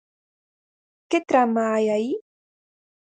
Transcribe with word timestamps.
Que 1.09 1.19
trama 1.29 1.63
hai 1.73 1.85
aí? 1.95 2.11